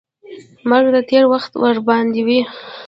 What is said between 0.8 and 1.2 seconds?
د